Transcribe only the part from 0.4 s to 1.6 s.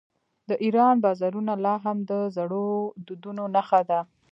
د ایران بازارونه